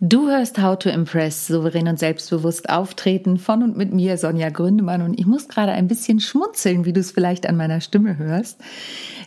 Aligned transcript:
Du 0.00 0.28
hörst 0.28 0.62
How 0.62 0.78
to 0.78 0.90
Impress, 0.90 1.48
souverän 1.48 1.88
und 1.88 1.98
selbstbewusst 1.98 2.68
auftreten 2.68 3.36
von 3.36 3.64
und 3.64 3.76
mit 3.76 3.92
mir, 3.92 4.16
Sonja 4.16 4.48
Gründemann. 4.48 5.02
Und 5.02 5.18
ich 5.18 5.26
muss 5.26 5.48
gerade 5.48 5.72
ein 5.72 5.88
bisschen 5.88 6.20
schmunzeln, 6.20 6.84
wie 6.84 6.92
du 6.92 7.00
es 7.00 7.10
vielleicht 7.10 7.48
an 7.48 7.56
meiner 7.56 7.80
Stimme 7.80 8.16
hörst. 8.16 8.60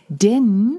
Denn 0.08 0.78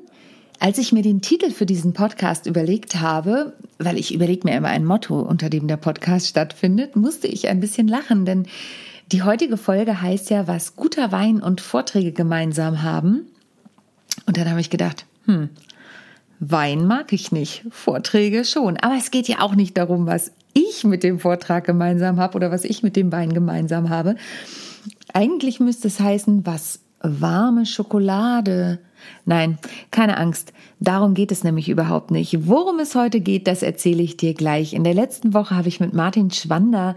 als 0.59 0.79
ich 0.79 0.93
mir 0.93 1.03
den 1.03 1.21
Titel 1.21 1.51
für 1.51 1.67
diesen 1.67 1.93
Podcast 1.93 2.47
überlegt 2.47 3.01
habe, 3.01 3.53
weil 3.77 3.99
ich 3.99 4.15
überlege 4.15 4.47
mir 4.47 4.57
immer 4.57 4.69
ein 4.69 4.83
Motto, 4.83 5.19
unter 5.19 5.51
dem 5.51 5.67
der 5.67 5.77
Podcast 5.77 6.27
stattfindet, 6.27 6.95
musste 6.95 7.27
ich 7.27 7.47
ein 7.47 7.59
bisschen 7.59 7.87
lachen, 7.87 8.25
denn 8.25 8.47
die 9.11 9.21
heutige 9.21 9.57
Folge 9.57 10.01
heißt 10.01 10.31
ja, 10.31 10.47
was 10.47 10.75
guter 10.75 11.11
Wein 11.11 11.39
und 11.39 11.61
Vorträge 11.61 12.13
gemeinsam 12.13 12.81
haben. 12.81 13.27
Und 14.25 14.37
dann 14.37 14.49
habe 14.49 14.61
ich 14.61 14.71
gedacht, 14.71 15.05
hm, 15.25 15.49
Wein 16.51 16.85
mag 16.85 17.13
ich 17.13 17.31
nicht, 17.31 17.65
Vorträge 17.69 18.43
schon. 18.43 18.77
Aber 18.77 18.95
es 18.97 19.11
geht 19.11 19.27
ja 19.27 19.39
auch 19.39 19.55
nicht 19.55 19.77
darum, 19.77 20.05
was 20.05 20.31
ich 20.53 20.83
mit 20.83 21.03
dem 21.03 21.19
Vortrag 21.19 21.65
gemeinsam 21.65 22.19
habe 22.19 22.35
oder 22.35 22.51
was 22.51 22.63
ich 22.63 22.83
mit 22.83 22.95
dem 22.95 23.11
Wein 23.11 23.33
gemeinsam 23.33 23.89
habe. 23.89 24.15
Eigentlich 25.13 25.59
müsste 25.59 25.87
es 25.87 25.99
heißen, 25.99 26.45
was 26.45 26.79
warme 27.03 27.65
Schokolade. 27.65 28.79
Nein, 29.25 29.57
keine 29.91 30.17
Angst. 30.17 30.53
Darum 30.79 31.13
geht 31.13 31.31
es 31.31 31.43
nämlich 31.43 31.69
überhaupt 31.69 32.11
nicht. 32.11 32.47
Worum 32.47 32.79
es 32.79 32.95
heute 32.95 33.19
geht, 33.19 33.47
das 33.47 33.61
erzähle 33.61 34.01
ich 34.01 34.17
dir 34.17 34.33
gleich. 34.33 34.73
In 34.73 34.83
der 34.83 34.93
letzten 34.93 35.33
Woche 35.33 35.55
habe 35.55 35.67
ich 35.67 35.79
mit 35.79 35.93
Martin 35.93 36.31
Schwander 36.31 36.95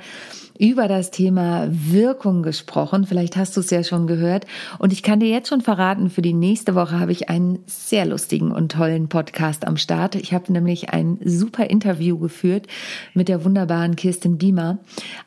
über 0.58 0.88
das 0.88 1.10
Thema 1.10 1.68
Wirkung 1.70 2.42
gesprochen. 2.42 3.06
Vielleicht 3.06 3.36
hast 3.36 3.56
du 3.56 3.60
es 3.60 3.70
ja 3.70 3.84
schon 3.84 4.06
gehört. 4.06 4.46
Und 4.78 4.92
ich 4.92 5.02
kann 5.02 5.20
dir 5.20 5.28
jetzt 5.28 5.48
schon 5.48 5.60
verraten, 5.60 6.08
für 6.08 6.22
die 6.22 6.32
nächste 6.32 6.74
Woche 6.74 6.98
habe 6.98 7.12
ich 7.12 7.28
einen 7.28 7.58
sehr 7.66 8.06
lustigen 8.06 8.52
und 8.52 8.72
tollen 8.72 9.08
Podcast 9.08 9.66
am 9.66 9.76
Start. 9.76 10.14
Ich 10.14 10.32
habe 10.32 10.52
nämlich 10.52 10.90
ein 10.90 11.18
super 11.24 11.68
Interview 11.68 12.18
geführt 12.18 12.66
mit 13.14 13.28
der 13.28 13.44
wunderbaren 13.44 13.96
Kirsten 13.96 14.38
Biemer. 14.38 14.78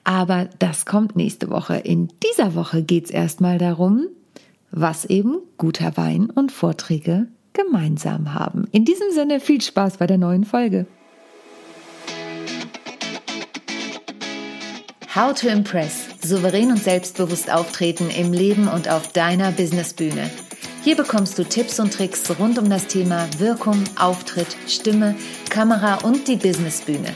Aber 0.03 0.49
das 0.59 0.85
kommt 0.85 1.15
nächste 1.15 1.49
Woche. 1.49 1.75
In 1.75 2.09
dieser 2.23 2.55
Woche 2.55 2.83
geht 2.83 3.05
es 3.05 3.11
erstmal 3.11 3.57
darum, 3.57 4.07
was 4.71 5.05
eben 5.05 5.37
guter 5.57 5.97
Wein 5.97 6.29
und 6.29 6.51
Vorträge 6.51 7.27
gemeinsam 7.53 8.33
haben. 8.33 8.67
In 8.71 8.85
diesem 8.85 9.11
Sinne 9.11 9.39
viel 9.39 9.61
Spaß 9.61 9.97
bei 9.97 10.07
der 10.07 10.17
neuen 10.17 10.45
Folge. 10.45 10.85
How 15.15 15.33
to 15.33 15.47
Impress. 15.47 16.05
Souverän 16.21 16.71
und 16.71 16.83
selbstbewusst 16.83 17.51
auftreten 17.51 18.09
im 18.09 18.31
Leben 18.31 18.67
und 18.67 18.89
auf 18.89 19.11
deiner 19.11 19.51
Businessbühne. 19.51 20.29
Hier 20.83 20.95
bekommst 20.95 21.37
du 21.37 21.43
Tipps 21.43 21.79
und 21.79 21.93
Tricks 21.93 22.29
rund 22.39 22.57
um 22.57 22.69
das 22.69 22.87
Thema 22.87 23.27
Wirkung, 23.37 23.83
Auftritt, 23.99 24.55
Stimme, 24.67 25.15
Kamera 25.49 25.95
und 26.03 26.27
die 26.27 26.35
Businessbühne. 26.35 27.13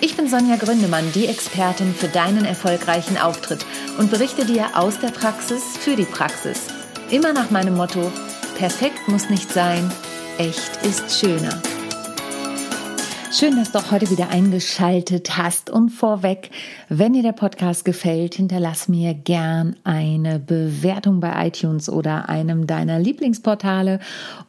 Ich 0.00 0.16
bin 0.16 0.28
Sonja 0.28 0.56
Gründemann, 0.56 1.10
die 1.14 1.26
Expertin 1.26 1.94
für 1.94 2.08
deinen 2.08 2.44
erfolgreichen 2.44 3.16
Auftritt 3.16 3.64
und 3.98 4.10
berichte 4.10 4.44
dir 4.44 4.66
aus 4.74 5.00
der 5.00 5.08
Praxis 5.08 5.62
für 5.78 5.96
die 5.96 6.04
Praxis. 6.04 6.73
Immer 7.14 7.32
nach 7.32 7.48
meinem 7.48 7.76
Motto, 7.76 8.10
perfekt 8.58 9.06
muss 9.06 9.30
nicht 9.30 9.52
sein, 9.52 9.88
echt 10.36 10.84
ist 10.84 11.16
schöner. 11.16 11.62
Schön, 13.36 13.56
dass 13.56 13.72
du 13.72 13.80
auch 13.80 13.90
heute 13.90 14.08
wieder 14.10 14.28
eingeschaltet 14.28 15.36
hast. 15.36 15.68
Und 15.68 15.90
vorweg, 15.90 16.52
wenn 16.88 17.14
dir 17.14 17.24
der 17.24 17.32
Podcast 17.32 17.84
gefällt, 17.84 18.36
hinterlass 18.36 18.86
mir 18.86 19.12
gern 19.12 19.74
eine 19.82 20.38
Bewertung 20.38 21.18
bei 21.18 21.48
iTunes 21.48 21.88
oder 21.88 22.28
einem 22.28 22.68
deiner 22.68 23.00
Lieblingsportale. 23.00 23.98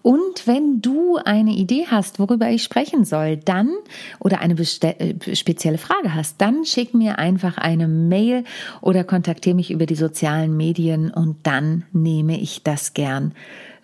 Und 0.03 0.45
wenn 0.45 0.81
du 0.81 1.17
eine 1.17 1.53
Idee 1.53 1.87
hast, 1.89 2.19
worüber 2.19 2.47
ich 2.51 2.61
sprechen 2.61 3.05
soll, 3.05 3.37
dann 3.37 3.71
oder 4.19 4.39
eine 4.39 4.53
äh, 4.53 5.35
spezielle 5.35 5.79
Frage 5.79 6.13
hast, 6.13 6.39
dann 6.39 6.63
schick 6.63 6.93
mir 6.93 7.17
einfach 7.17 7.57
eine 7.57 7.87
Mail 7.87 8.43
oder 8.81 9.03
kontaktiere 9.03 9.55
mich 9.55 9.71
über 9.71 9.87
die 9.87 9.95
sozialen 9.95 10.55
Medien 10.55 11.09
und 11.09 11.37
dann 11.41 11.85
nehme 11.91 12.39
ich 12.39 12.61
das 12.61 12.93
gern 12.93 13.33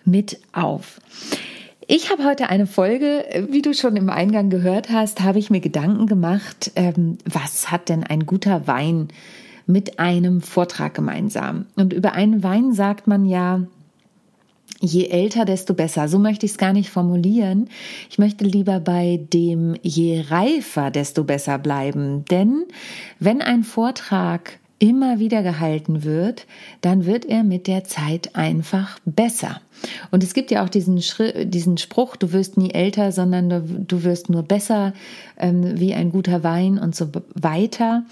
mit 0.04 0.38
auf. 0.52 1.00
Ich 1.88 2.10
habe 2.10 2.24
heute 2.24 2.48
eine 2.48 2.66
Folge, 2.66 3.24
wie 3.48 3.62
du 3.62 3.74
schon 3.74 3.96
im 3.96 4.08
Eingang 4.08 4.50
gehört 4.50 4.90
hast, 4.90 5.20
habe 5.20 5.38
ich 5.38 5.50
mir 5.50 5.60
Gedanken 5.60 6.06
gemacht, 6.06 6.70
ähm, 6.76 7.18
was 7.24 7.70
hat 7.70 7.88
denn 7.88 8.04
ein 8.04 8.24
guter 8.24 8.66
Wein 8.66 9.08
mit 9.66 9.98
einem 9.98 10.42
Vortrag 10.42 10.94
gemeinsam? 10.94 11.66
Und 11.74 11.92
über 11.92 12.12
einen 12.12 12.42
Wein 12.44 12.72
sagt 12.72 13.08
man 13.08 13.26
ja, 13.26 13.62
je 14.80 15.08
älter, 15.08 15.44
desto 15.44 15.74
besser. 15.74 16.08
So 16.08 16.18
möchte 16.18 16.46
ich 16.46 16.52
es 16.52 16.58
gar 16.58 16.72
nicht 16.72 16.90
formulieren. 16.90 17.68
Ich 18.10 18.18
möchte 18.18 18.44
lieber 18.44 18.78
bei 18.78 19.20
dem 19.32 19.74
je 19.82 20.24
reifer, 20.28 20.90
desto 20.90 21.24
besser 21.24 21.58
bleiben. 21.58 22.24
Denn 22.30 22.64
wenn 23.18 23.42
ein 23.42 23.64
Vortrag 23.64 24.58
immer 24.82 25.20
wieder 25.20 25.44
gehalten 25.44 26.02
wird, 26.02 26.44
dann 26.80 27.06
wird 27.06 27.24
er 27.24 27.44
mit 27.44 27.68
der 27.68 27.84
Zeit 27.84 28.34
einfach 28.34 28.98
besser. 29.04 29.60
Und 30.10 30.24
es 30.24 30.34
gibt 30.34 30.50
ja 30.50 30.64
auch 30.64 30.68
diesen, 30.68 31.00
diesen 31.44 31.78
Spruch, 31.78 32.16
du 32.16 32.32
wirst 32.32 32.56
nie 32.56 32.72
älter, 32.72 33.12
sondern 33.12 33.48
du, 33.48 33.60
du 33.60 34.02
wirst 34.02 34.28
nur 34.28 34.42
besser 34.42 34.92
ähm, 35.38 35.78
wie 35.78 35.94
ein 35.94 36.10
guter 36.10 36.42
Wein 36.42 36.78
und 36.78 36.96
so 36.96 37.10
weiter. 37.34 38.04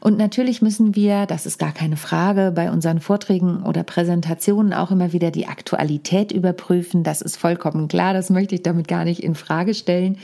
Und 0.00 0.16
natürlich 0.16 0.62
müssen 0.62 0.94
wir, 0.94 1.26
das 1.26 1.44
ist 1.44 1.58
gar 1.58 1.72
keine 1.72 1.98
Frage, 1.98 2.52
bei 2.56 2.70
unseren 2.70 3.00
Vorträgen 3.00 3.62
oder 3.62 3.82
Präsentationen 3.82 4.72
auch 4.72 4.90
immer 4.90 5.12
wieder 5.12 5.30
die 5.30 5.46
Aktualität 5.46 6.32
überprüfen. 6.32 7.04
Das 7.04 7.20
ist 7.20 7.36
vollkommen 7.36 7.86
klar, 7.86 8.14
das 8.14 8.30
möchte 8.30 8.54
ich 8.54 8.62
damit 8.62 8.88
gar 8.88 9.04
nicht 9.04 9.22
in 9.22 9.34
Frage 9.34 9.74
stellen. 9.74 10.16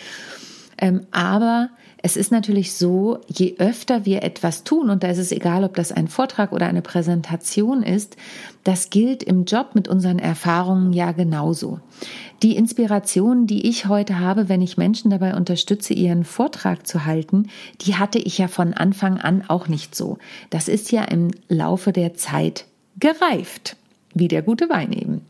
Ähm, 0.79 1.03
aber 1.11 1.69
es 2.03 2.17
ist 2.17 2.33
natürlich 2.33 2.73
so, 2.75 3.19
je 3.27 3.57
öfter 3.59 4.07
wir 4.07 4.23
etwas 4.23 4.65
tun, 4.65 4.89
und 4.89 5.03
da 5.03 5.09
ist 5.09 5.19
es 5.19 5.33
egal, 5.33 5.65
ob 5.65 5.75
das 5.75 5.93
ein 5.93 6.09
Vortrag 6.09 6.53
oder 6.53 6.67
eine 6.67 6.83
Präsentation 6.83 7.83
ist, 7.83 8.17
das 8.65 8.91
gilt 8.91 9.23
im 9.23 9.45
Job 9.45 9.75
mit 9.75 9.87
unseren 9.89 10.19
Erfahrungen 10.19 10.93
ja 10.93 11.13
genauso. 11.13 11.81
Die 12.43 12.57
Inspiration, 12.57 13.47
die 13.47 13.69
ich 13.69 13.87
heute 13.87 14.19
habe, 14.19 14.49
wenn 14.49 14.63
ich 14.63 14.79
Menschen 14.79 15.11
dabei 15.11 15.35
unterstütze, 15.35 15.93
ihren 15.93 16.25
Vortrag 16.25 16.87
zu 16.87 17.05
halten, 17.05 17.49
die 17.83 17.97
hatte 17.97 18.19
ich 18.19 18.39
ja 18.39 18.49
von 18.49 18.73
Anfang 18.73 19.19
an 19.19 19.45
auch 19.49 19.69
nicht 19.69 19.95
so. 19.95 20.17
Das 20.49 20.69
ist 20.69 20.93
ja 20.93 21.05
im 21.05 21.31
Laufe 21.49 21.93
der 21.93 22.15
Zeit 22.15 22.65
gereift, 22.99 23.77
wie 24.15 24.29
der 24.29 24.43
gute 24.43 24.71
Wein 24.71 24.93
eben. 24.93 25.21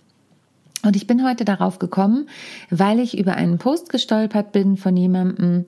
Und 0.82 0.96
ich 0.96 1.06
bin 1.06 1.26
heute 1.26 1.44
darauf 1.44 1.78
gekommen, 1.78 2.28
weil 2.70 3.00
ich 3.00 3.18
über 3.18 3.34
einen 3.34 3.58
Post 3.58 3.90
gestolpert 3.90 4.52
bin 4.52 4.76
von 4.76 4.96
jemandem, 4.96 5.66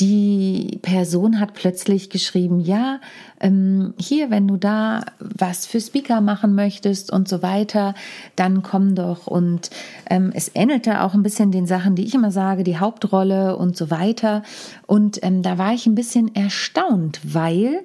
die 0.00 0.78
Person 0.82 1.40
hat 1.40 1.54
plötzlich 1.54 2.10
geschrieben, 2.10 2.60
ja, 2.60 3.00
ähm, 3.40 3.94
hier, 3.98 4.30
wenn 4.30 4.46
du 4.46 4.58
da 4.58 5.00
was 5.20 5.64
für 5.64 5.80
Speaker 5.80 6.20
machen 6.20 6.54
möchtest 6.54 7.10
und 7.10 7.28
so 7.28 7.42
weiter, 7.42 7.94
dann 8.34 8.62
komm 8.62 8.94
doch. 8.94 9.26
Und 9.26 9.70
ähm, 10.10 10.32
es 10.34 10.50
ähnelte 10.54 11.02
auch 11.02 11.14
ein 11.14 11.22
bisschen 11.22 11.50
den 11.50 11.66
Sachen, 11.66 11.94
die 11.94 12.04
ich 12.04 12.14
immer 12.14 12.30
sage, 12.30 12.62
die 12.62 12.78
Hauptrolle 12.78 13.56
und 13.56 13.76
so 13.76 13.90
weiter. 13.90 14.42
Und 14.86 15.22
ähm, 15.22 15.42
da 15.42 15.56
war 15.56 15.72
ich 15.72 15.86
ein 15.86 15.94
bisschen 15.94 16.34
erstaunt, 16.34 17.20
weil 17.24 17.82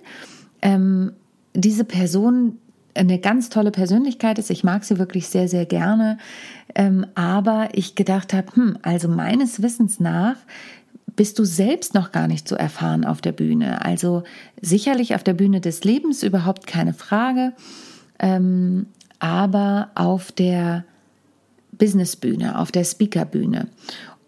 ähm, 0.62 1.14
diese 1.54 1.86
Person 1.86 2.58
eine 2.94 3.20
ganz 3.20 3.50
tolle 3.50 3.72
Persönlichkeit 3.72 4.38
ist. 4.38 4.50
Ich 4.50 4.66
mag 4.66 4.84
sie 4.84 5.00
wirklich 5.00 5.30
sehr, 5.30 5.48
sehr 5.48 5.66
gerne. 5.66 6.18
Ähm, 6.76 7.06
aber 7.16 7.70
ich 7.74 7.96
gedacht 7.96 8.34
habe, 8.34 8.54
hm, 8.54 8.78
also 8.82 9.08
meines 9.08 9.62
Wissens 9.62 10.00
nach 10.00 10.36
bist 11.16 11.40
du 11.40 11.46
selbst 11.46 11.94
noch 11.94 12.12
gar 12.12 12.28
nicht 12.28 12.48
so 12.48 12.56
erfahren 12.56 13.06
auf 13.06 13.22
der 13.22 13.32
Bühne. 13.32 13.84
Also 13.84 14.24
sicherlich 14.62 15.16
auf 15.16 15.24
der 15.24 15.34
Bühne 15.34 15.62
des 15.62 15.84
Lebens 15.84 16.24
überhaupt 16.24 16.68
keine 16.68 16.94
Frage, 16.94 17.54
ähm, 18.20 18.88
aber 19.20 19.90
auf 19.96 20.32
der 20.32 20.86
Businessbühne, 21.74 22.60
auf 22.60 22.72
der 22.72 22.84
Speakerbühne. 22.84 23.68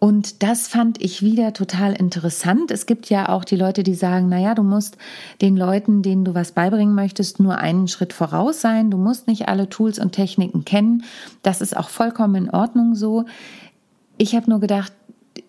Und 0.04 0.42
das 0.42 0.68
fand 0.68 1.02
ich 1.02 1.22
wieder 1.22 1.54
total 1.54 1.94
interessant. 1.94 2.70
Es 2.70 2.84
gibt 2.84 3.08
ja 3.08 3.30
auch 3.30 3.42
die 3.42 3.56
Leute, 3.56 3.82
die 3.82 3.94
sagen, 3.94 4.28
naja, 4.28 4.54
du 4.54 4.62
musst 4.62 4.98
den 5.40 5.56
Leuten, 5.56 6.02
denen 6.02 6.26
du 6.26 6.34
was 6.34 6.52
beibringen 6.52 6.94
möchtest, 6.94 7.40
nur 7.40 7.56
einen 7.56 7.88
Schritt 7.88 8.12
voraus 8.12 8.60
sein. 8.60 8.90
Du 8.90 8.98
musst 8.98 9.28
nicht 9.28 9.48
alle 9.48 9.70
Tools 9.70 9.98
und 9.98 10.12
Techniken 10.12 10.66
kennen. 10.66 11.04
Das 11.42 11.62
ist 11.62 11.74
auch 11.74 11.88
vollkommen 11.88 12.34
in 12.34 12.50
Ordnung 12.50 12.94
so. 12.94 13.24
Ich 14.18 14.34
habe 14.36 14.50
nur 14.50 14.60
gedacht, 14.60 14.92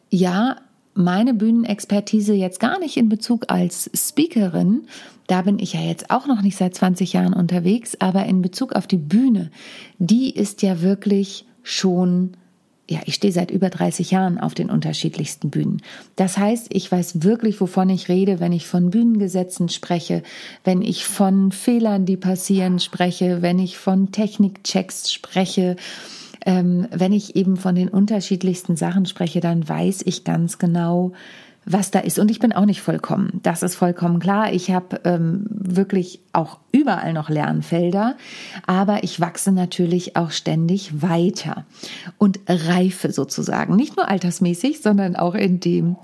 ja, 0.10 0.56
meine 0.96 1.34
Bühnenexpertise 1.34 2.34
jetzt 2.34 2.60
gar 2.60 2.80
nicht 2.80 2.98
in 2.98 3.10
Bezug 3.10 3.52
als 3.52 3.92
Speakerin, 3.94 4.88
da 5.28 5.42
bin 5.42 5.60
ich 5.60 5.74
ja 5.74 5.82
jetzt 5.82 6.10
auch 6.10 6.26
noch 6.26 6.42
nicht 6.42 6.58
seit 6.58 6.74
20 6.74 7.14
Jahren 7.14 7.34
unterwegs, 7.34 7.96
aber 8.00 8.26
in 8.26 8.42
Bezug 8.42 8.74
auf 8.74 8.88
die 8.88 8.98
Bühne, 8.98 9.52
die 10.00 10.32
ist 10.32 10.62
ja 10.62 10.82
wirklich 10.82 11.46
schon 11.64 12.38
ja, 12.88 13.00
ich 13.06 13.16
stehe 13.16 13.34
seit 13.34 13.50
über 13.50 13.70
30 13.70 14.12
Jahren 14.12 14.38
auf 14.38 14.54
den 14.54 14.70
unterschiedlichsten 14.70 15.50
Bühnen. 15.50 15.82
Das 16.16 16.38
heißt, 16.38 16.68
ich 16.70 16.92
weiß 16.92 17.24
wirklich, 17.24 17.60
wovon 17.60 17.90
ich 17.90 18.10
rede, 18.10 18.40
wenn 18.40 18.52
ich 18.52 18.68
von 18.68 18.92
Bühnengesetzen 18.92 19.70
spreche, 19.70 20.22
wenn 20.64 20.84
ich 20.84 21.04
von 21.04 21.52
Fehlern, 21.52 22.06
die 22.06 22.18
passieren, 22.18 22.80
spreche, 22.80 23.42
wenn 23.42 23.58
ich 23.58 23.80
von 23.80 24.12
Technikchecks 24.12 25.12
spreche, 25.12 25.78
ähm, 26.46 26.88
wenn 26.92 27.12
ich 27.12 27.36
eben 27.36 27.58
von 27.58 27.76
den 27.76 27.90
unterschiedlichsten 27.90 28.76
Sachen 28.76 29.06
spreche, 29.06 29.40
dann 29.40 29.68
weiß 29.68 30.04
ich 30.06 30.24
ganz 30.24 30.58
genau, 30.58 31.12
was 31.66 31.90
da 31.90 32.00
ist. 32.00 32.20
Und 32.20 32.30
ich 32.30 32.40
bin 32.40 32.54
auch 32.54 32.66
nicht 32.66 32.82
vollkommen. 32.82 33.40
Das 33.44 33.64
ist 33.64 33.76
vollkommen 33.76 34.20
klar. 34.20 34.54
Ich 34.54 34.72
habe 34.72 35.02
ähm, 35.04 35.46
wirklich 35.50 36.22
auch 36.32 36.60
überall 36.72 37.14
noch 37.14 37.30
Lernfelder, 37.30 38.16
aber 38.68 39.04
ich 39.04 39.20
wachse 39.20 39.52
natürlich 39.52 40.16
auch 40.16 40.32
ständig 40.32 41.02
weiter 41.02 41.66
und 42.18 42.40
reife 42.48 43.12
sozusagen. 43.12 43.76
Nicht 43.76 43.98
nur 43.98 44.08
altersmäßig, 44.08 44.82
sondern 44.82 45.16
auch 45.16 45.34
in 45.34 45.60
dem, 45.60 45.96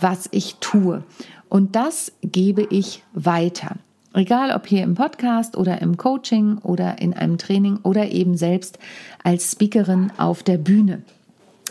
was 0.00 0.28
ich 0.32 0.56
tue. 0.60 1.04
Und 1.48 1.76
das 1.76 2.12
gebe 2.22 2.66
ich 2.70 3.02
weiter. 3.12 3.76
Egal 4.12 4.50
ob 4.52 4.66
hier 4.66 4.82
im 4.82 4.94
Podcast 4.94 5.56
oder 5.56 5.80
im 5.80 5.96
Coaching 5.96 6.58
oder 6.58 7.00
in 7.00 7.14
einem 7.14 7.38
Training 7.38 7.78
oder 7.82 8.10
eben 8.10 8.36
selbst 8.36 8.78
als 9.22 9.52
Speakerin 9.52 10.10
auf 10.16 10.42
der 10.42 10.58
Bühne. 10.58 11.02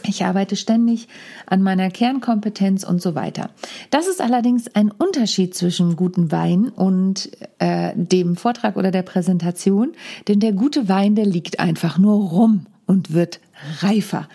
Ich 0.08 0.24
arbeite 0.24 0.56
ständig 0.56 1.10
an 1.46 1.62
meiner 1.62 1.90
Kernkompetenz 1.90 2.86
und 2.86 3.02
so 3.02 3.16
weiter. 3.16 3.50
Das 3.90 4.08
ist 4.08 4.22
allerdings 4.22 4.74
ein 4.74 4.92
Unterschied 4.92 5.54
zwischen 5.54 5.98
gutem 5.98 6.32
Wein 6.32 6.70
und 6.70 7.30
äh, 7.60 7.92
dem 7.96 8.38
Vortrag 8.38 8.78
oder 8.78 8.92
der 8.92 9.02
Präsentation, 9.02 9.92
denn 10.30 10.40
der 10.40 10.54
gute 10.54 10.88
Wein, 10.88 11.16
der 11.16 11.26
liegt 11.26 11.60
einfach 11.60 11.98
nur 11.98 12.30
rum 12.30 12.68
und 12.86 13.14
wird 13.14 13.42
reifer. 13.82 14.30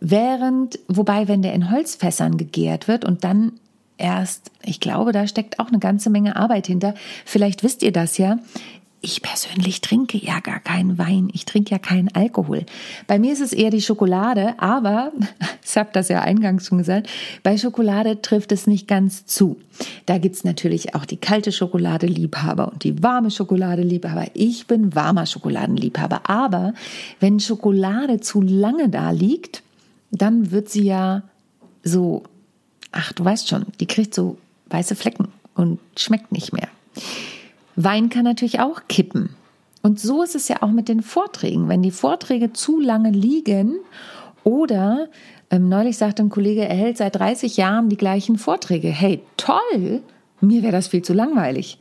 Während, 0.00 0.78
wobei, 0.88 1.28
wenn 1.28 1.42
der 1.42 1.54
in 1.54 1.70
Holzfässern 1.70 2.36
gegärt 2.36 2.88
wird 2.88 3.04
und 3.04 3.22
dann 3.22 3.52
erst, 3.98 4.50
ich 4.64 4.80
glaube, 4.80 5.12
da 5.12 5.26
steckt 5.26 5.58
auch 5.58 5.68
eine 5.68 5.78
ganze 5.78 6.10
Menge 6.10 6.36
Arbeit 6.36 6.66
hinter. 6.66 6.94
Vielleicht 7.24 7.62
wisst 7.62 7.82
ihr 7.82 7.92
das 7.92 8.18
ja 8.18 8.38
ich 9.00 9.22
persönlich 9.22 9.80
trinke 9.80 10.18
ja 10.18 10.40
gar 10.40 10.58
keinen 10.58 10.98
Wein, 10.98 11.28
ich 11.32 11.44
trinke 11.44 11.70
ja 11.70 11.78
keinen 11.78 12.08
Alkohol. 12.14 12.64
Bei 13.06 13.18
mir 13.18 13.32
ist 13.32 13.40
es 13.40 13.52
eher 13.52 13.70
die 13.70 13.80
Schokolade, 13.80 14.54
aber, 14.58 15.12
ich 15.64 15.76
habe 15.76 15.90
das 15.92 16.08
ja 16.08 16.22
eingangs 16.22 16.66
schon 16.66 16.78
gesagt, 16.78 17.08
bei 17.42 17.56
Schokolade 17.56 18.22
trifft 18.22 18.50
es 18.50 18.66
nicht 18.66 18.88
ganz 18.88 19.26
zu. 19.26 19.56
Da 20.06 20.18
gibt's 20.18 20.42
natürlich 20.42 20.94
auch 20.96 21.04
die 21.04 21.16
kalte 21.16 21.52
Schokolade-Liebhaber 21.52 22.72
und 22.72 22.82
die 22.82 23.02
warme 23.02 23.30
Schokolade-Liebhaber. 23.30 24.26
Ich 24.34 24.66
bin 24.66 24.94
warmer 24.94 25.26
Schokoladenliebhaber, 25.26 26.28
aber 26.28 26.74
wenn 27.20 27.38
Schokolade 27.38 28.20
zu 28.20 28.42
lange 28.42 28.88
da 28.88 29.10
liegt, 29.12 29.62
dann 30.10 30.50
wird 30.50 30.68
sie 30.68 30.84
ja 30.84 31.22
so, 31.84 32.24
ach 32.92 33.12
du 33.12 33.24
weißt 33.24 33.48
schon, 33.48 33.66
die 33.80 33.86
kriegt 33.86 34.14
so 34.14 34.38
weiße 34.70 34.96
Flecken 34.96 35.28
und 35.54 35.78
schmeckt 35.96 36.32
nicht 36.32 36.52
mehr. 36.52 36.68
Wein 37.76 38.08
kann 38.08 38.24
natürlich 38.24 38.60
auch 38.60 38.82
kippen. 38.88 39.30
Und 39.82 40.00
so 40.00 40.22
ist 40.22 40.34
es 40.34 40.48
ja 40.48 40.62
auch 40.62 40.70
mit 40.70 40.88
den 40.88 41.02
Vorträgen. 41.02 41.68
Wenn 41.68 41.82
die 41.82 41.90
Vorträge 41.90 42.52
zu 42.52 42.80
lange 42.80 43.10
liegen 43.10 43.76
oder 44.42 45.08
ähm, 45.50 45.68
neulich 45.68 45.96
sagte 45.96 46.22
ein 46.22 46.30
Kollege, 46.30 46.66
er 46.68 46.76
hält 46.76 46.98
seit 46.98 47.16
30 47.16 47.56
Jahren 47.56 47.88
die 47.88 47.96
gleichen 47.96 48.38
Vorträge. 48.38 48.88
Hey, 48.88 49.20
toll! 49.36 50.02
Mir 50.40 50.62
wäre 50.62 50.72
das 50.72 50.88
viel 50.88 51.02
zu 51.02 51.14
langweilig. 51.14 51.78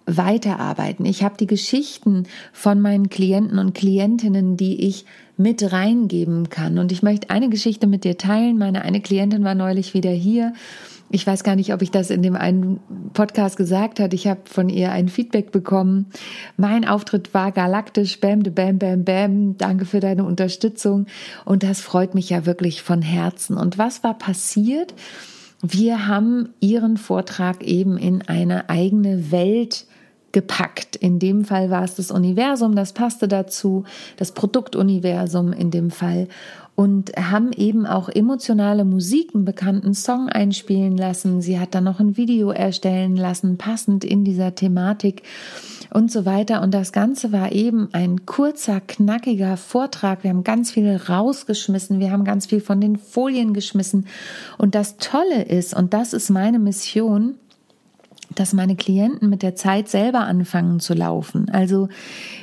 weiterarbeiten. 0.06 1.04
Ich 1.07 1.24
habe 1.24 1.36
die 1.36 1.48
Geschichten 1.48 2.28
von 2.54 2.80
meinen 2.80 3.10
Klienten 3.10 3.57
und 3.57 3.74
Klientinnen, 3.74 4.56
die 4.56 4.86
ich 4.88 5.06
mit 5.36 5.72
reingeben 5.72 6.50
kann. 6.50 6.78
Und 6.78 6.92
ich 6.92 7.01
möchte 7.01 7.31
eine 7.31 7.50
Geschichte 7.50 7.88
mit 7.88 8.04
dir 8.04 8.19
teilen. 8.19 8.60
Meine 8.60 8.84
eine 8.84 9.01
Klientin 9.01 9.44
war 9.44 9.56
neulich 9.56 9.96
wieder 9.96 10.12
hier. 10.12 10.54
Ich 11.10 11.25
weiß 11.25 11.44
gar 11.44 11.56
nicht, 11.56 11.74
ob 11.74 11.81
ich 11.81 11.90
das 11.90 12.12
in 12.12 12.22
dem 12.22 12.36
einen 12.36 12.81
Podcast 13.13 13.57
gesagt 13.57 14.00
hat. 14.00 14.13
Ich 14.13 14.28
habe 14.28 14.42
von 14.46 14.69
ihr 14.69 14.92
ein 14.92 15.10
Feedback 15.10 15.51
bekommen. 15.51 16.06
Mein 16.56 16.88
Auftritt 16.88 17.34
war 17.34 17.51
galaktisch. 17.51 18.19
Bam, 18.19 18.44
bam, 18.44 18.78
bam, 18.78 19.04
bam. 19.04 19.57
Danke 19.57 19.86
für 19.86 20.01
deine 20.01 20.24
Unterstützung. 20.24 21.07
Und 21.46 21.63
das 21.63 21.81
freut 21.81 22.13
mich 22.13 22.30
ja 22.30 22.46
wirklich 22.46 22.84
von 22.84 23.01
Herzen. 23.01 23.57
Und 23.57 23.80
was 23.80 24.04
war 24.04 24.16
passiert? 24.16 24.94
Wir 25.62 26.08
haben 26.08 26.54
ihren 26.60 26.98
Vortrag 26.98 27.64
eben 27.64 27.98
in 27.98 28.22
eine 28.22 28.70
eigene 28.70 29.32
Welt 29.32 29.86
gepackt. 30.32 30.96
In 30.96 31.20
dem 31.20 31.44
Fall 31.44 31.70
war 31.70 31.84
es 31.84 31.96
das 31.96 32.12
Universum, 32.12 32.76
das 32.76 32.94
passte 32.94 33.28
dazu, 33.28 33.84
das 34.18 34.32
Produktuniversum 34.32 35.54
in 35.54 35.72
dem 35.72 35.92
Fall 35.92 36.28
und 36.80 37.12
haben 37.18 37.52
eben 37.52 37.86
auch 37.86 38.08
emotionale 38.08 38.86
Musik, 38.86 39.31
einen 39.36 39.44
bekannten 39.44 39.94
Song 39.94 40.30
einspielen 40.30 40.96
lassen. 40.96 41.42
Sie 41.42 41.60
hat 41.60 41.76
dann 41.76 41.84
noch 41.84 42.00
ein 42.00 42.16
Video 42.16 42.52
erstellen 42.52 43.18
lassen, 43.18 43.58
passend 43.58 44.06
in 44.06 44.24
dieser 44.24 44.56
Thematik 44.56 45.24
und 45.94 46.10
so 46.10 46.26
weiter. 46.26 46.62
Und 46.62 46.74
das 46.74 46.94
Ganze 46.94 47.34
war 47.34 47.52
eben 47.52 47.90
ein 47.92 48.26
kurzer, 48.26 48.80
knackiger 48.80 49.58
Vortrag. 49.58 50.24
Wir 50.24 50.30
haben 50.30 50.46
ganz 50.46 50.72
viel 50.72 50.96
rausgeschmissen. 50.96 52.00
Wir 52.00 52.14
haben 52.14 52.24
ganz 52.24 52.46
viel 52.46 52.62
von 52.62 52.80
den 52.80 52.96
Folien 52.96 53.54
geschmissen. 53.54 54.08
Und 54.58 54.74
das 54.74 54.96
Tolle 54.96 55.44
ist, 55.44 55.74
und 55.75 55.94
das 55.94 56.14
ist 56.14 56.30
meine 56.30 56.60
Mission, 56.60 57.36
dass 58.39 58.53
meine 58.53 58.77
Klienten 58.77 59.30
mit 59.30 59.44
der 59.44 59.56
Zeit 59.56 59.89
selber 59.89 60.21
anfangen 60.21 60.79
zu 60.79 60.93
laufen. 60.93 61.50
Also 61.50 61.89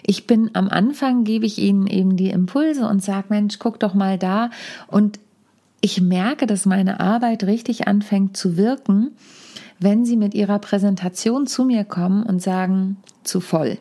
ich 0.05 0.27
bin 0.27 0.51
am 0.53 0.69
Anfang, 0.69 1.25
gebe 1.25 1.47
ich 1.47 1.57
ihnen 1.57 1.87
eben 1.87 2.19
die 2.19 2.29
Impulse 2.29 2.87
und 2.87 3.03
sage, 3.03 3.29
Mensch, 3.31 3.59
guck 3.59 3.81
doch 3.81 3.95
mal 3.95 4.19
da. 4.19 4.51
Und 4.89 5.19
ich 5.81 6.03
merke, 6.03 6.47
dass 6.47 6.67
meine 6.67 7.01
Arbeit 7.01 7.45
richtig 7.45 7.89
anfängt 7.89 8.37
zu 8.37 8.59
wirken, 8.59 9.13
wenn 9.79 10.05
sie 10.05 10.19
mit 10.19 10.35
ihrer 10.35 10.59
Präsentation 10.59 11.47
zu 11.47 11.65
mir 11.65 11.85
kommen 11.85 12.25
und 12.25 12.43
sagen, 12.43 12.99
zu 13.25 13.41
voll. 13.41 13.79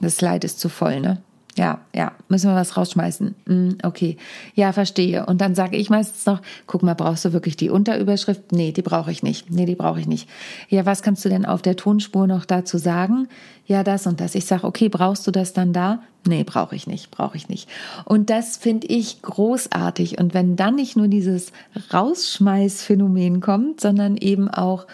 Das 0.00 0.16
Slide 0.16 0.46
ist 0.46 0.60
zu 0.60 0.70
voll, 0.70 1.00
ne? 1.00 1.20
Ja, 1.56 1.80
ja, 1.94 2.12
müssen 2.28 2.50
wir 2.50 2.56
was 2.56 2.76
rausschmeißen. 2.76 3.34
Hm, 3.46 3.78
okay, 3.84 4.16
ja, 4.54 4.72
verstehe. 4.72 5.24
Und 5.26 5.40
dann 5.40 5.54
sage 5.54 5.76
ich 5.76 5.88
meistens 5.88 6.26
noch, 6.26 6.42
guck 6.66 6.82
mal, 6.82 6.94
brauchst 6.94 7.24
du 7.24 7.32
wirklich 7.32 7.56
die 7.56 7.70
Unterüberschrift? 7.70 8.50
Nee, 8.50 8.72
die 8.72 8.82
brauche 8.82 9.12
ich 9.12 9.22
nicht. 9.22 9.50
Nee, 9.50 9.64
die 9.64 9.76
brauche 9.76 10.00
ich 10.00 10.08
nicht. 10.08 10.28
Ja, 10.68 10.84
was 10.84 11.02
kannst 11.02 11.24
du 11.24 11.28
denn 11.28 11.46
auf 11.46 11.62
der 11.62 11.76
Tonspur 11.76 12.26
noch 12.26 12.44
dazu 12.44 12.76
sagen? 12.76 13.28
Ja, 13.66 13.84
das 13.84 14.06
und 14.08 14.20
das. 14.20 14.34
Ich 14.34 14.46
sage, 14.46 14.64
okay, 14.64 14.88
brauchst 14.88 15.26
du 15.28 15.30
das 15.30 15.52
dann 15.52 15.72
da? 15.72 16.02
Nee, 16.26 16.42
brauche 16.42 16.74
ich 16.74 16.88
nicht, 16.88 17.12
brauche 17.12 17.36
ich 17.36 17.48
nicht. 17.48 17.68
Und 18.04 18.30
das 18.30 18.56
finde 18.56 18.88
ich 18.88 19.22
großartig. 19.22 20.18
Und 20.18 20.34
wenn 20.34 20.56
dann 20.56 20.74
nicht 20.74 20.96
nur 20.96 21.06
dieses 21.06 21.52
Rausschmeißphänomen 21.92 23.40
kommt, 23.40 23.80
sondern 23.80 24.16
eben 24.16 24.48
auch 24.48 24.86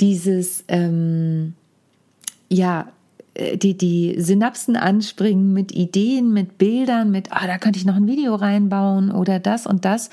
dieses, 0.00 0.64
ähm, 0.68 1.54
ja, 2.48 2.86
die, 3.36 3.76
die 3.76 4.16
Synapsen 4.20 4.76
anspringen 4.76 5.52
mit 5.52 5.72
Ideen, 5.72 6.32
mit 6.32 6.58
Bildern, 6.58 7.10
mit, 7.10 7.32
ah, 7.32 7.46
da 7.46 7.58
könnte 7.58 7.78
ich 7.78 7.84
noch 7.84 7.96
ein 7.96 8.06
Video 8.06 8.34
reinbauen 8.34 9.12
oder 9.12 9.38
das 9.38 9.66
und 9.66 9.84
das. 9.84 10.10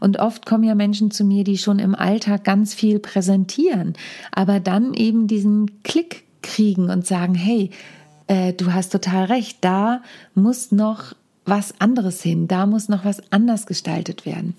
Und 0.00 0.18
oft 0.18 0.46
kommen 0.46 0.64
ja 0.64 0.74
Menschen 0.74 1.10
zu 1.10 1.24
mir, 1.24 1.44
die 1.44 1.58
schon 1.58 1.78
im 1.78 1.94
Alltag 1.94 2.44
ganz 2.44 2.74
viel 2.74 2.98
präsentieren, 2.98 3.94
aber 4.32 4.60
dann 4.60 4.94
eben 4.94 5.26
diesen 5.26 5.82
Klick 5.82 6.24
kriegen 6.42 6.90
und 6.90 7.06
sagen, 7.06 7.34
hey, 7.34 7.70
äh, 8.26 8.52
du 8.52 8.72
hast 8.72 8.90
total 8.90 9.26
recht, 9.26 9.58
da 9.60 10.02
muss 10.34 10.72
noch 10.72 11.14
was 11.46 11.74
anderes 11.78 12.22
hin. 12.22 12.48
Da 12.48 12.66
muss 12.66 12.88
noch 12.88 13.04
was 13.04 13.22
anders 13.30 13.66
gestaltet 13.66 14.26
werden. 14.26 14.54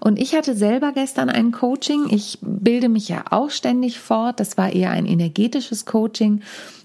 Und 0.00 0.18
ich 0.18 0.34
hatte 0.34 0.56
selber 0.56 0.92
gestern 0.92 1.28
ein 1.28 1.52
Coaching. 1.52 2.06
Ich 2.10 2.38
bilde 2.40 2.88
mich 2.88 3.08
ja 3.08 3.24
auch 3.30 3.50
ständig 3.50 3.98
fort. 3.98 4.40
Das 4.40 4.56
war 4.56 4.72
eher 4.72 4.90
ein 4.90 5.06
energetisches 5.06 5.84
Coaching. 5.84 6.40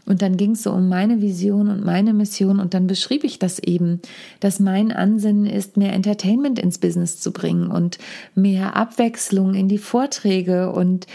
Und 0.05 0.21
dann 0.21 0.37
ging 0.37 0.51
es 0.51 0.63
so 0.63 0.71
um 0.71 0.87
meine 0.87 1.21
Vision 1.21 1.69
und 1.69 1.83
meine 1.83 2.13
Mission. 2.13 2.59
Und 2.59 2.73
dann 2.73 2.85
beschrieb 2.85 3.23
ich 3.23 3.39
das 3.39 3.57
eben, 3.59 4.01
dass 4.39 4.59
mein 4.59 4.91
Ansinnen 4.91 5.47
ist, 5.47 5.77
mehr 5.77 5.93
Entertainment 5.93 6.59
ins 6.59 6.77
Business 6.77 7.19
zu 7.19 7.31
bringen 7.31 7.71
und 7.71 7.97
mehr 8.35 8.75
Abwechslung 8.75 9.55
in 9.55 9.67
die 9.67 9.79
Vorträge 9.79 10.71
und 10.71 11.07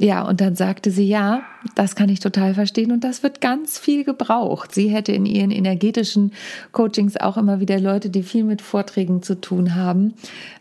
ja, 0.00 0.22
und 0.22 0.40
dann 0.40 0.54
sagte 0.54 0.92
sie, 0.92 1.08
ja, 1.08 1.42
das 1.74 1.96
kann 1.96 2.08
ich 2.08 2.20
total 2.20 2.54
verstehen 2.54 2.92
und 2.92 3.02
das 3.02 3.24
wird 3.24 3.40
ganz 3.40 3.78
viel 3.78 4.04
gebraucht. 4.04 4.72
Sie 4.72 4.88
hätte 4.88 5.10
in 5.10 5.26
ihren 5.26 5.50
energetischen 5.50 6.32
Coachings 6.70 7.16
auch 7.16 7.36
immer 7.36 7.58
wieder 7.58 7.80
Leute, 7.80 8.08
die 8.08 8.22
viel 8.22 8.44
mit 8.44 8.62
Vorträgen 8.62 9.22
zu 9.22 9.40
tun 9.40 9.74
haben 9.74 10.14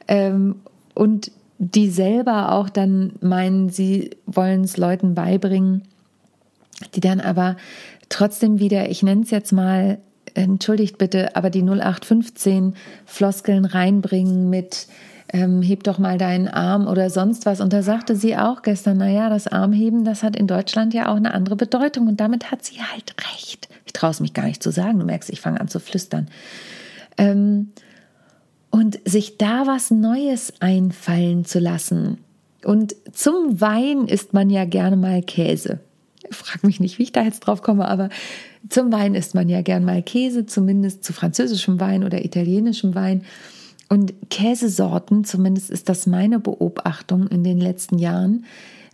ähm, 0.08 0.56
und 0.96 1.32
die 1.60 1.89
selber 1.89 2.51
auch 2.51 2.70
dann 2.70 3.13
meinen, 3.22 3.70
sie 3.70 4.12
wollen 4.25 4.63
es 4.63 4.77
Leuten 4.77 5.13
beibringen, 5.13 5.84
die 6.96 7.00
dann 7.00 7.20
aber 7.20 7.58
trotzdem 8.10 8.60
wieder, 8.60 8.89
ich 8.89 9.03
nenne 9.03 9.22
es 9.22 9.29
jetzt 9.29 9.51
mal, 9.51 10.00
entschuldigt 10.34 10.98
bitte, 10.98 11.36
aber 11.36 11.50
die 11.50 11.62
0815 11.62 12.75
Floskeln 13.06 13.65
reinbringen 13.65 14.50
mit 14.50 14.88
ähm, 15.34 15.62
heb 15.62 15.84
doch 15.84 15.98
mal 15.98 16.18
deinen 16.18 16.48
Arm 16.48 16.88
oder 16.88 17.10
sonst 17.10 17.46
was. 17.46 17.60
Und 17.60 17.74
da 17.74 17.84
sagte 17.84 18.16
sie 18.16 18.38
auch 18.38 18.62
gestern, 18.62 18.98
naja, 18.98 19.30
das 19.30 19.48
Armheben, 19.48 20.06
das 20.06 20.24
hat 20.24 20.36
in 20.36 20.48
Deutschland 20.48 20.94
ja 20.94 21.10
auch 21.10 21.18
eine 21.18 21.34
andere 21.34 21.56
Bedeutung 21.56 22.08
und 22.08 22.20
damit 22.20 22.52
hat 22.52 22.64
sie 22.64 22.82
halt 22.82 23.14
recht. 23.34 23.68
Ich 23.86 23.94
traue 23.94 24.12
es 24.12 24.20
mich 24.20 24.34
gar 24.34 24.46
nicht 24.46 24.64
zu 24.64 24.72
sagen, 24.72 25.00
du 25.00 25.06
merkst, 25.06 25.30
ich 25.30 25.42
fange 25.42 25.60
an 25.60 25.68
zu 25.68 25.80
flüstern. 25.80 26.28
Ähm, 27.18 27.70
und 28.70 29.00
sich 29.06 29.38
da 29.38 29.66
was 29.66 29.92
Neues 29.92 30.54
einfallen 30.60 31.46
zu 31.46 31.60
lassen. 31.60 32.20
Und 32.64 32.96
zum 33.12 33.60
Wein 33.62 34.08
isst 34.08 34.34
man 34.34 34.50
ja 34.50 34.66
gerne 34.66 34.98
mal 34.98 35.22
Käse. 35.22 35.80
Frag 36.30 36.64
mich 36.64 36.80
nicht, 36.80 37.00
wie 37.00 37.04
ich 37.04 37.12
da 37.12 37.24
jetzt 37.24 37.40
drauf 37.42 37.62
komme, 37.62 37.88
aber 37.88 38.10
zum 38.70 38.92
Wein 38.92 39.16
isst 39.16 39.36
man 39.36 39.48
ja 39.48 39.62
gern 39.62 39.86
mal 39.86 40.04
Käse, 40.04 40.46
zumindest 40.46 41.04
zu 41.04 41.14
französischem 41.14 41.80
Wein 41.80 42.04
oder 42.04 42.24
italienischem 42.24 42.96
Wein. 42.96 43.24
Und 43.89 44.13
Käsesorten, 44.29 45.24
zumindest 45.24 45.70
ist 45.70 45.89
das 45.89 46.08
meine 46.08 46.39
Beobachtung 46.39 47.27
in 47.27 47.44
den 47.44 47.60
letzten 47.60 47.98
Jahren, 47.98 48.46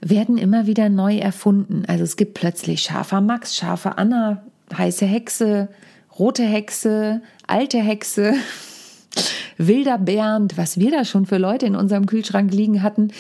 werden 0.02 0.38
immer 0.38 0.68
wieder 0.68 0.90
neu 0.90 1.18
erfunden. 1.18 1.84
Also 1.88 2.04
es 2.04 2.18
gibt 2.18 2.34
plötzlich 2.34 2.82
scharfer 2.84 3.22
Max, 3.22 3.56
scharfe 3.56 3.98
Anna, 3.98 4.44
heiße 4.76 5.06
Hexe, 5.06 5.70
rote 6.20 6.44
Hexe, 6.44 7.22
alte 7.48 7.80
Hexe, 7.80 8.36
wilder 9.58 9.98
Bernd, 9.98 10.58
was 10.58 10.78
wir 10.80 10.92
da 10.92 11.06
schon 11.06 11.26
für 11.26 11.38
Leute 11.38 11.66
in 11.66 11.76
unserem 11.76 12.06
Kühlschrank 12.06 12.54
liegen 12.54 12.82
hatten, 12.82 13.12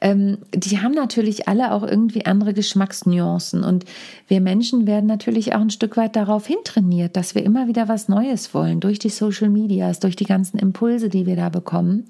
ähm, 0.00 0.38
die 0.54 0.80
haben 0.80 0.92
natürlich 0.92 1.48
alle 1.48 1.72
auch 1.72 1.82
irgendwie 1.82 2.26
andere 2.26 2.54
Geschmacksnuancen. 2.54 3.62
Und 3.62 3.84
wir 4.28 4.40
Menschen 4.40 4.86
werden 4.86 5.06
natürlich 5.06 5.54
auch 5.54 5.60
ein 5.60 5.70
Stück 5.70 5.96
weit 5.96 6.16
darauf 6.16 6.46
hintrainiert, 6.46 7.16
dass 7.16 7.34
wir 7.34 7.44
immer 7.44 7.68
wieder 7.68 7.88
was 7.88 8.08
Neues 8.08 8.54
wollen, 8.54 8.80
durch 8.80 8.98
die 8.98 9.10
Social 9.10 9.50
Medias, 9.50 10.00
durch 10.00 10.16
die 10.16 10.24
ganzen 10.24 10.58
Impulse, 10.58 11.08
die 11.08 11.26
wir 11.26 11.36
da 11.36 11.48
bekommen. 11.48 12.04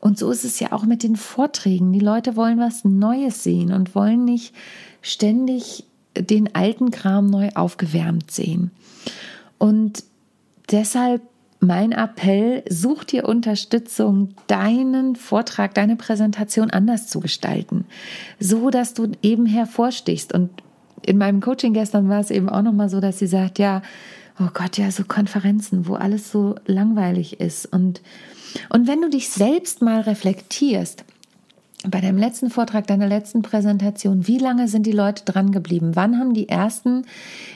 Und 0.00 0.18
so 0.18 0.30
ist 0.30 0.44
es 0.44 0.60
ja 0.60 0.72
auch 0.72 0.84
mit 0.84 1.02
den 1.02 1.16
Vorträgen. 1.16 1.92
Die 1.92 2.00
Leute 2.00 2.36
wollen 2.36 2.58
was 2.58 2.84
Neues 2.84 3.42
sehen 3.42 3.72
und 3.72 3.94
wollen 3.94 4.24
nicht 4.24 4.54
ständig 5.00 5.84
den 6.16 6.54
alten 6.54 6.90
Kram 6.90 7.30
neu 7.30 7.48
aufgewärmt 7.54 8.30
sehen. 8.30 8.70
Und 9.58 10.04
deshalb 10.70 11.22
mein 11.66 11.92
Appell, 11.92 12.62
such 12.68 13.04
dir 13.04 13.28
Unterstützung, 13.28 14.34
deinen 14.46 15.16
Vortrag, 15.16 15.74
deine 15.74 15.96
Präsentation 15.96 16.70
anders 16.70 17.08
zu 17.08 17.20
gestalten, 17.20 17.86
so 18.38 18.70
dass 18.70 18.94
du 18.94 19.12
eben 19.22 19.46
hervorstichst. 19.46 20.32
Und 20.32 20.50
in 21.02 21.18
meinem 21.18 21.40
Coaching 21.40 21.72
gestern 21.72 22.08
war 22.08 22.20
es 22.20 22.30
eben 22.30 22.48
auch 22.48 22.62
nochmal 22.62 22.88
so, 22.88 23.00
dass 23.00 23.18
sie 23.18 23.26
sagt, 23.26 23.58
ja, 23.58 23.82
oh 24.40 24.48
Gott, 24.52 24.78
ja, 24.78 24.90
so 24.90 25.04
Konferenzen, 25.04 25.86
wo 25.86 25.94
alles 25.94 26.30
so 26.30 26.56
langweilig 26.66 27.40
ist. 27.40 27.66
Und, 27.66 28.02
und 28.68 28.86
wenn 28.86 29.00
du 29.00 29.10
dich 29.10 29.28
selbst 29.28 29.82
mal 29.82 30.00
reflektierst, 30.00 31.04
bei 31.90 32.00
deinem 32.00 32.18
letzten 32.18 32.50
Vortrag, 32.50 32.86
deiner 32.86 33.06
letzten 33.06 33.42
Präsentation, 33.42 34.26
wie 34.26 34.38
lange 34.38 34.68
sind 34.68 34.84
die 34.86 34.92
Leute 34.92 35.24
dran 35.24 35.52
geblieben? 35.52 35.92
Wann 35.94 36.18
haben 36.18 36.34
die 36.34 36.48
ersten 36.48 37.04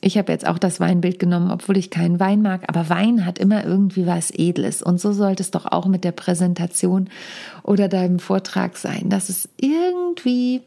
ich 0.00 0.18
habe 0.18 0.30
jetzt 0.30 0.46
auch 0.46 0.58
das 0.58 0.78
Weinbild 0.78 1.18
genommen, 1.18 1.50
obwohl 1.50 1.76
ich 1.76 1.90
keinen 1.90 2.20
Wein 2.20 2.42
mag, 2.42 2.64
aber 2.68 2.88
Wein 2.88 3.24
hat 3.24 3.38
immer 3.38 3.64
irgendwie 3.64 4.06
was 4.06 4.30
Edles. 4.30 4.82
Und 4.82 5.00
so 5.00 5.12
sollte 5.12 5.42
es 5.42 5.50
doch 5.50 5.66
auch 5.66 5.86
mit 5.86 6.04
der 6.04 6.12
Präsentation 6.12 7.08
oder 7.62 7.88
deinem 7.88 8.18
Vortrag 8.18 8.76
sein, 8.76 9.08
dass 9.08 9.30
es 9.30 9.48
irgendwie 9.56 10.62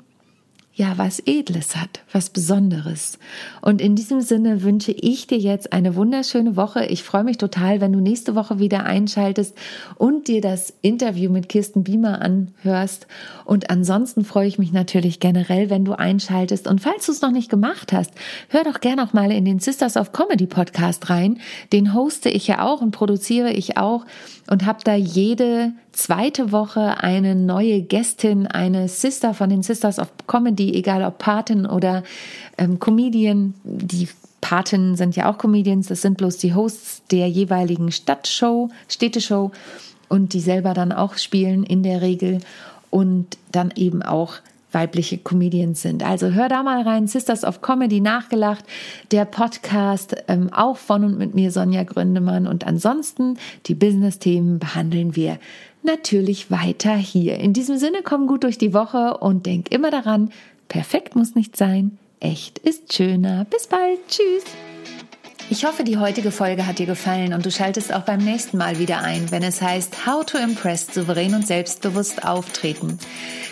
ja 0.73 0.97
was 0.97 1.21
Edles 1.25 1.75
hat, 1.75 1.99
was 2.13 2.29
Besonderes. 2.29 3.19
Und 3.61 3.81
in 3.81 3.95
diesem 3.95 4.21
Sinne 4.21 4.63
wünsche 4.63 4.93
ich 4.93 5.27
dir 5.27 5.37
jetzt 5.37 5.73
eine 5.73 5.95
wunderschöne 5.95 6.55
Woche. 6.55 6.85
Ich 6.85 7.03
freue 7.03 7.25
mich 7.25 7.37
total, 7.37 7.81
wenn 7.81 7.91
du 7.91 7.99
nächste 7.99 8.33
Woche 8.33 8.59
wieder 8.59 8.85
einschaltest 8.85 9.55
und 9.95 10.29
dir 10.29 10.39
das 10.39 10.73
Interview 10.81 11.29
mit 11.29 11.49
Kirsten 11.49 11.83
Biemer 11.83 12.21
anhörst. 12.21 13.07
Und 13.43 13.69
ansonsten 13.69 14.23
freue 14.23 14.47
ich 14.47 14.57
mich 14.57 14.71
natürlich 14.71 15.19
generell, 15.19 15.69
wenn 15.69 15.83
du 15.83 15.93
einschaltest. 15.93 16.65
Und 16.65 16.79
falls 16.79 17.07
du 17.07 17.11
es 17.11 17.21
noch 17.21 17.31
nicht 17.31 17.49
gemacht 17.49 17.91
hast, 17.91 18.11
hör 18.47 18.63
doch 18.63 18.79
gerne 18.79 19.03
auch 19.03 19.11
mal 19.11 19.31
in 19.31 19.43
den 19.43 19.59
Sisters 19.59 19.97
of 19.97 20.13
Comedy 20.13 20.47
Podcast 20.47 21.09
rein. 21.09 21.39
Den 21.73 21.93
hoste 21.93 22.29
ich 22.29 22.47
ja 22.47 22.65
auch 22.65 22.81
und 22.81 22.91
produziere 22.91 23.51
ich 23.51 23.77
auch 23.77 24.05
und 24.49 24.65
habe 24.65 24.79
da 24.83 24.95
jede 24.95 25.73
zweite 25.91 26.51
Woche 26.51 27.03
eine 27.03 27.35
neue 27.35 27.81
Gästin, 27.81 28.47
eine 28.47 28.87
Sister 28.87 29.33
von 29.33 29.49
den 29.49 29.63
Sisters 29.63 29.99
of 29.99 30.11
Comedy, 30.27 30.68
egal 30.75 31.03
ob 31.03 31.17
Patin 31.17 31.65
oder 31.65 32.03
ähm, 32.57 32.79
Comedian. 32.79 33.53
Die 33.63 34.07
Patinnen 34.41 34.95
sind 34.95 35.15
ja 35.15 35.31
auch 35.31 35.37
Comedians, 35.37 35.87
das 35.87 36.01
sind 36.01 36.17
bloß 36.17 36.37
die 36.37 36.53
Hosts 36.53 37.03
der 37.11 37.29
jeweiligen 37.29 37.91
Stadtshow, 37.91 38.69
Städteshow 38.87 39.51
und 40.07 40.33
die 40.33 40.39
selber 40.39 40.73
dann 40.73 40.91
auch 40.91 41.17
spielen 41.17 41.63
in 41.63 41.83
der 41.83 42.01
Regel 42.01 42.39
und 42.89 43.37
dann 43.51 43.71
eben 43.75 44.01
auch 44.01 44.35
weibliche 44.71 45.17
Comedians 45.17 45.81
sind. 45.81 46.03
Also 46.03 46.29
hör 46.29 46.47
da 46.47 46.63
mal 46.63 46.83
rein, 46.83 47.07
Sisters 47.07 47.43
of 47.43 47.61
Comedy 47.61 48.01
nachgelacht, 48.01 48.63
der 49.11 49.25
Podcast 49.25 50.15
ähm, 50.27 50.53
auch 50.53 50.77
von 50.77 51.03
und 51.03 51.17
mit 51.17 51.33
mir 51.33 51.51
Sonja 51.51 51.83
Gründemann 51.83 52.47
und 52.47 52.67
ansonsten 52.67 53.37
die 53.65 53.75
Business-Themen 53.75 54.59
behandeln 54.59 55.15
wir 55.15 55.39
natürlich 55.83 56.51
weiter 56.51 56.95
hier. 56.95 57.37
In 57.37 57.53
diesem 57.53 57.77
Sinne 57.77 57.99
komm 58.03 58.27
gut 58.27 58.43
durch 58.43 58.57
die 58.57 58.73
Woche 58.73 59.17
und 59.17 59.45
denk 59.45 59.71
immer 59.71 59.91
daran, 59.91 60.31
perfekt 60.69 61.15
muss 61.15 61.35
nicht 61.35 61.57
sein, 61.57 61.97
echt 62.21 62.59
ist 62.59 62.93
schöner. 62.93 63.45
Bis 63.45 63.67
bald, 63.67 63.99
tschüss. 64.07 64.45
Ich 65.51 65.65
hoffe, 65.65 65.83
die 65.83 65.97
heutige 65.97 66.29
Folge 66.29 66.67
hat 66.67 66.77
dir 66.77 66.85
gefallen 66.85 67.33
und 67.33 67.43
du 67.43 67.49
schaltest 67.49 67.91
auch 67.91 68.03
beim 68.03 68.19
nächsten 68.19 68.57
Mal 68.57 68.77
wieder 68.77 69.01
ein, 69.01 69.31
wenn 69.31 69.41
es 69.41 69.63
heißt 69.63 70.05
How 70.05 70.23
to 70.23 70.37
Impress 70.37 70.85
souverän 70.93 71.33
und 71.33 71.47
selbstbewusst 71.47 72.23
auftreten. 72.23 72.99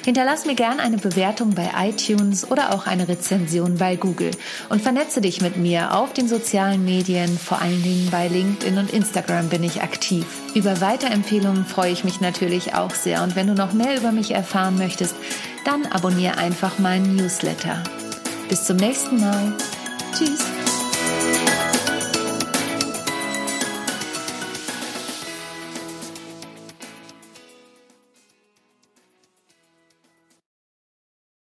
Hinterlass 0.05 0.45
mir 0.45 0.53
gern 0.53 0.79
eine 0.79 0.97
Bewertung 0.97 1.55
bei 1.55 1.71
iTunes 1.75 2.51
oder 2.51 2.75
auch 2.75 2.85
eine 2.85 3.07
Rezension 3.07 3.79
bei 3.79 3.95
Google 3.95 4.29
und 4.69 4.83
vernetze 4.83 5.21
dich 5.21 5.41
mit 5.41 5.57
mir 5.57 5.95
auf 5.95 6.13
den 6.13 6.27
sozialen 6.27 6.85
Medien, 6.85 7.35
vor 7.35 7.63
allen 7.63 7.81
Dingen 7.81 8.09
bei 8.11 8.27
LinkedIn 8.27 8.77
und 8.77 8.93
Instagram 8.93 9.49
bin 9.49 9.63
ich 9.63 9.81
aktiv. 9.81 10.27
Über 10.53 10.79
Weiterempfehlungen 10.79 11.65
freue 11.65 11.91
ich 11.91 12.03
mich 12.03 12.21
natürlich 12.21 12.75
auch 12.75 12.91
sehr 12.91 13.23
und 13.23 13.35
wenn 13.35 13.47
du 13.47 13.55
noch 13.55 13.73
mehr 13.73 13.97
über 13.97 14.11
mich 14.11 14.31
erfahren 14.31 14.77
möchtest, 14.77 15.15
dann 15.67 15.85
abonniere 15.87 16.37
einfach 16.37 16.79
meinen 16.79 17.17
Newsletter. 17.17 17.83
Bis 18.47 18.63
zum 18.63 18.77
nächsten 18.77 19.19
Mal. 19.19 19.53
Tschüss. 20.17 20.56